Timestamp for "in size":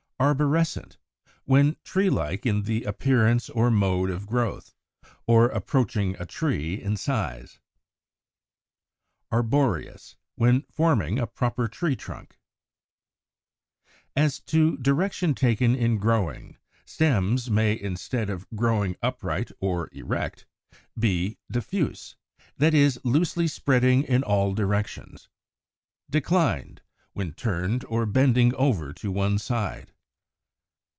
6.79-7.57